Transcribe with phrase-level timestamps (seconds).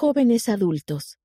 [0.00, 1.18] Jóvenes adultos.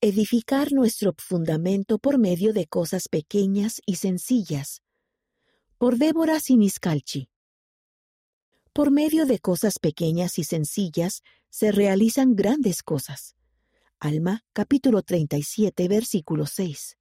[0.00, 4.82] Edificar nuestro fundamento por medio de cosas pequeñas y sencillas.
[5.78, 7.28] Por Débora Siniscalchi.
[8.72, 13.36] Por medio de cosas pequeñas y sencillas se realizan grandes cosas.
[14.00, 16.98] Alma, capítulo 37, versículo 6.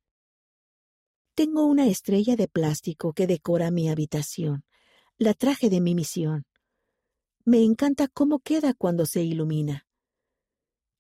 [1.34, 4.66] Tengo una estrella de plástico que decora mi habitación.
[5.18, 6.46] La traje de mi misión.
[7.44, 9.89] Me encanta cómo queda cuando se ilumina.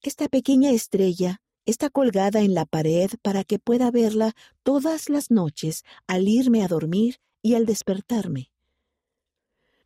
[0.02, 4.33] Esta pequeña estrella está colgada en la pared para que pueda verla
[4.64, 8.50] todas las noches al irme a dormir y al despertarme.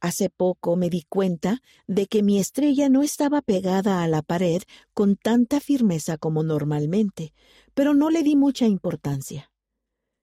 [0.01, 4.61] Hace poco me di cuenta de que mi estrella no estaba pegada a la pared
[4.93, 7.33] con tanta firmeza como normalmente,
[7.73, 9.51] pero no le di mucha importancia.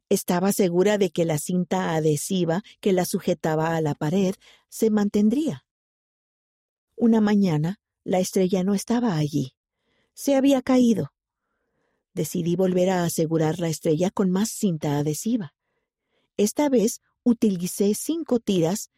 [0.08, 4.36] Estaba segura de que la cinta adhesiva que la sujetaba a la pared
[4.68, 5.64] se mantendría.
[6.94, 9.54] Una mañana, la estrella no estaba allí
[10.14, 11.12] se había caído.
[12.14, 15.54] Decidí volver a asegurar la estrella con más cinta adhesiva.
[16.36, 18.90] Esta vez utilicé cinco tiras,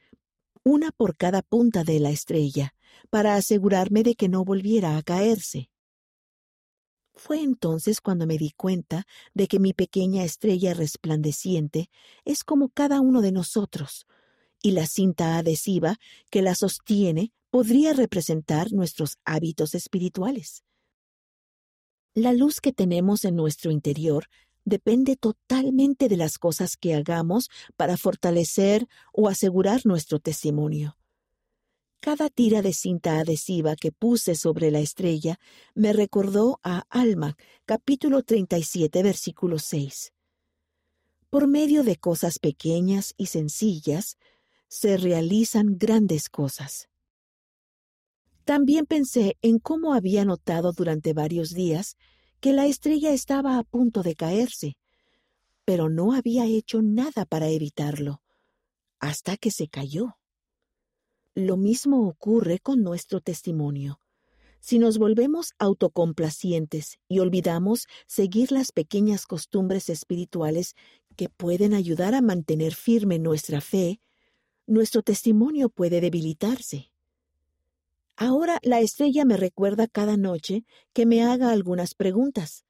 [0.64, 2.74] una por cada punta de la estrella,
[3.10, 5.68] para asegurarme de que no volviera a caerse.
[7.14, 11.90] Fue entonces cuando me di cuenta de que mi pequeña estrella resplandeciente
[12.24, 14.06] es como cada uno de nosotros,
[14.62, 15.98] y la cinta adhesiva
[16.30, 20.64] que la sostiene podría representar nuestros hábitos espirituales.
[22.14, 24.26] La luz que tenemos en nuestro interior
[24.66, 30.98] depende totalmente de las cosas que hagamos para fortalecer o asegurar nuestro testimonio.
[32.00, 35.38] Cada tira de cinta adhesiva que puse sobre la estrella
[35.74, 40.12] me recordó a Alma, capítulo 37, versículo 6.
[41.30, 44.18] Por medio de cosas pequeñas y sencillas,
[44.68, 46.90] se realizan grandes cosas.
[48.52, 51.96] También pensé en cómo había notado durante varios días
[52.38, 54.76] que la estrella estaba a punto de caerse,
[55.64, 58.20] pero no había hecho nada para evitarlo,
[59.00, 60.18] hasta que se cayó.
[61.34, 64.00] Lo mismo ocurre con nuestro testimonio.
[64.60, 70.74] Si nos volvemos autocomplacientes y olvidamos seguir las pequeñas costumbres espirituales
[71.16, 74.02] que pueden ayudar a mantener firme nuestra fe,
[74.66, 76.91] nuestro testimonio puede debilitarse.
[78.16, 82.64] Ahora la estrella me recuerda cada noche que me haga algunas preguntas.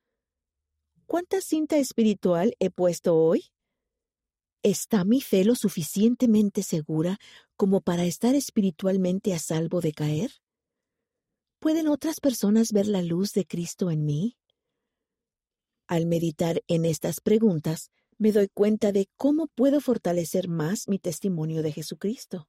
[1.06, 3.52] ¿Cuánta cinta espiritual he puesto hoy?
[4.62, 7.18] ¿Está mi fe lo suficientemente segura
[7.56, 10.30] como para estar espiritualmente a salvo de caer?
[11.58, 14.38] ¿Pueden otras personas ver la luz de Cristo en mí?
[15.88, 21.62] Al meditar en estas preguntas, me doy cuenta de cómo puedo fortalecer más mi testimonio
[21.62, 22.48] de Jesucristo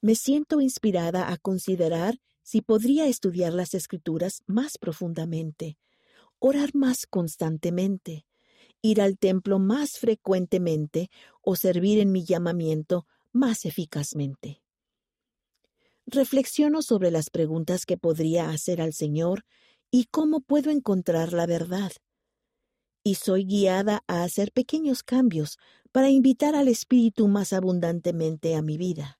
[0.00, 5.76] me siento inspirada a considerar si podría estudiar las escrituras más profundamente,
[6.38, 8.24] orar más constantemente,
[8.80, 11.10] ir al templo más frecuentemente
[11.42, 14.62] o servir en mi llamamiento más eficazmente.
[16.06, 19.44] Reflexiono sobre las preguntas que podría hacer al Señor
[19.90, 21.92] y cómo puedo encontrar la verdad.
[23.04, 25.58] Y soy guiada a hacer pequeños cambios
[25.92, 29.17] para invitar al Espíritu más abundantemente a mi vida.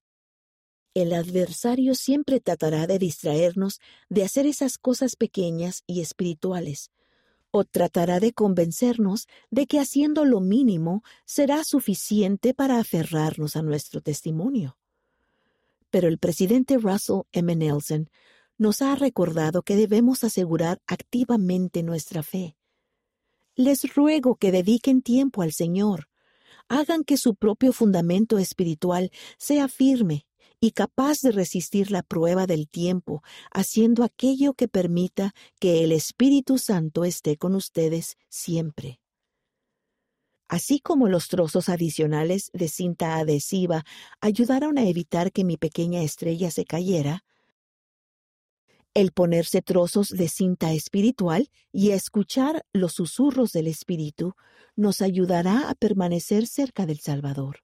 [0.94, 6.90] El adversario siempre tratará de distraernos de hacer esas cosas pequeñas y espirituales,
[7.50, 14.00] o tratará de convencernos de que haciendo lo mínimo será suficiente para aferrarnos a nuestro
[14.00, 14.76] testimonio.
[15.90, 17.54] Pero el presidente Russell M.
[17.56, 18.10] Nelson
[18.58, 22.56] nos ha recordado que debemos asegurar activamente nuestra fe.
[23.54, 26.08] Les ruego que dediquen tiempo al Señor,
[26.68, 30.27] hagan que su propio fundamento espiritual sea firme
[30.60, 36.58] y capaz de resistir la prueba del tiempo, haciendo aquello que permita que el Espíritu
[36.58, 39.00] Santo esté con ustedes siempre.
[40.48, 43.84] Así como los trozos adicionales de cinta adhesiva
[44.20, 47.24] ayudaron a evitar que mi pequeña estrella se cayera,
[48.94, 54.34] el ponerse trozos de cinta espiritual y escuchar los susurros del Espíritu
[54.74, 57.60] nos ayudará a permanecer cerca del Salvador,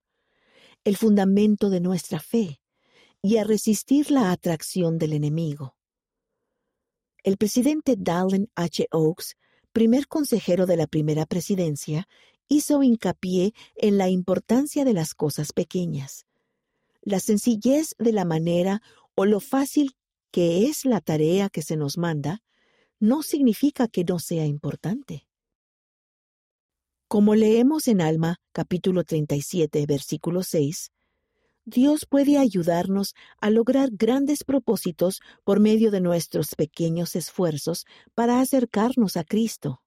[0.85, 2.61] el fundamento de nuestra fe,
[3.25, 5.79] y a resistir la atracción del enemigo.
[7.23, 8.87] El presidente Dallin H.
[8.91, 9.39] Oaks,
[9.73, 12.07] primer consejero de la primera presidencia,
[12.49, 16.27] hizo hincapié en la importancia de las cosas pequeñas.
[17.01, 18.83] La sencillez de la manera
[19.15, 19.97] o lo fácil
[20.31, 22.43] que es la tarea que se nos manda
[23.01, 25.27] no significa que no sea importante.
[27.09, 30.91] Como leemos en Alma capítulo 37, versículo 6,
[31.67, 39.17] Dios puede ayudarnos a lograr grandes propósitos por medio de nuestros pequeños esfuerzos para acercarnos
[39.17, 39.81] a Cristo.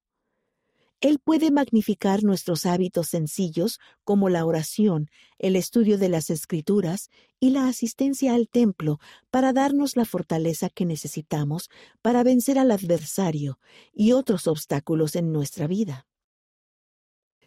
[1.00, 7.52] Él puede magnificar nuestros hábitos sencillos como la oración, el estudio de las escrituras y
[7.52, 11.70] la asistencia al templo para darnos la fortaleza que necesitamos
[12.02, 13.60] para vencer al adversario
[13.94, 16.08] y otros obstáculos en nuestra vida.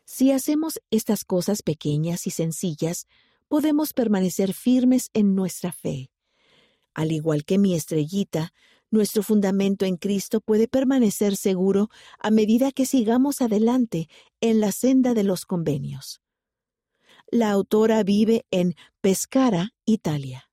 [0.04, 3.08] Si hacemos estas cosas pequeñas y sencillas,
[3.50, 6.12] podemos permanecer firmes en nuestra fe.
[6.94, 8.52] Al igual que mi estrellita,
[8.93, 11.88] nuestro fundamento en Cristo puede permanecer seguro
[12.20, 14.08] a medida que sigamos adelante
[14.41, 16.23] en la senda de los convenios.
[17.26, 20.50] La autora vive en Pescara, Italia.